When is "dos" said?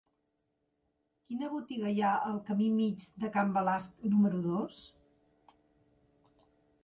4.47-4.79